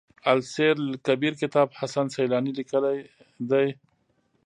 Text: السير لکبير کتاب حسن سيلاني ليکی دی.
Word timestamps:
السير 0.31 0.75
لکبير 0.91 1.33
کتاب 1.41 1.67
حسن 1.79 2.05
سيلاني 2.15 2.51
ليکی 2.57 2.77
دی. 3.49 3.67